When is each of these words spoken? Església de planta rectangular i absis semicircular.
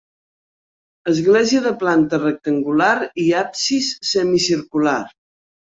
Església 1.13 1.61
de 1.67 1.75
planta 1.85 2.21
rectangular 2.23 2.91
i 3.27 3.29
absis 3.45 3.95
semicircular. 4.15 5.01